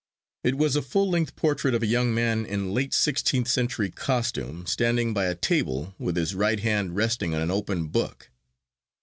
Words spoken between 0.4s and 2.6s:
It was a full length portrait of a young man